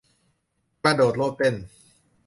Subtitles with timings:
[0.83, 1.55] กระโดดโลดเต้น